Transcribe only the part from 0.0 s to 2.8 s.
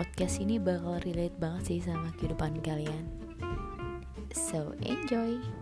podcast ini bakal relate banget sih sama kehidupan